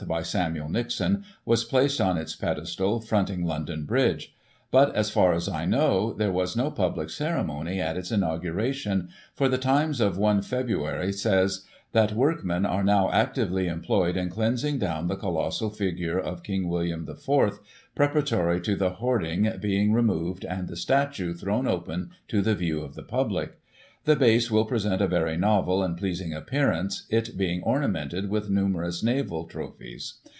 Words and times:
by 0.07 0.23
Samuel 0.23 0.67
Nixon, 0.67 1.23
was 1.45 1.63
placed 1.63 2.01
on 2.01 2.17
its 2.17 2.35
pedestal, 2.35 2.99
fronting 3.01 3.45
London 3.45 3.85
Bridge; 3.85 4.33
but, 4.71 4.93
as 4.95 5.11
far 5.11 5.31
as 5.31 5.47
I 5.47 5.65
know, 5.65 6.11
there 6.11 6.31
was 6.31 6.55
no 6.55 6.71
public 6.71 7.11
ceremony 7.11 7.79
at 7.79 7.95
its 7.95 8.11
inauguration, 8.11 9.09
for 9.35 9.47
the 9.47 9.59
Times 9.59 10.01
of 10.01 10.17
i 10.21 10.33
Feb. 10.33 11.13
says:" 11.13 11.65
That 11.93 12.13
workmen 12.13 12.65
are 12.65 12.83
now 12.83 13.11
actively 13.11 13.67
employed 13.67 14.17
in 14.17 14.29
cleansing 14.29 14.79
down 14.79 15.07
the 15.07 15.15
colossal 15.15 15.69
figure 15.69 16.17
of 16.19 16.43
King 16.43 16.67
William 16.67 17.07
IV., 17.07 17.59
preparatory 17.93 18.59
to 18.61 18.75
the 18.75 18.89
hoarding 18.95 19.53
being 19.61 19.93
removed, 19.93 20.43
and 20.45 20.67
the 20.67 20.75
statue 20.75 21.35
thrown 21.35 21.67
open 21.67 22.09
to 22.27 22.41
the 22.41 22.55
view 22.55 22.81
of 22.81 22.95
the 22.95 23.03
public. 23.03 23.59
The 24.03 24.15
base 24.15 24.49
will 24.49 24.65
present 24.65 24.99
a 24.99 25.07
very 25.07 25.37
novel 25.37 25.83
and 25.83 25.95
pleasing 25.95 26.33
appearance, 26.33 27.05
it 27.11 27.37
being 27.37 27.61
ornamented 27.61 28.31
with 28.31 28.49
nimierous 28.49 29.03
naval 29.03 29.43
trophies. 29.43 30.15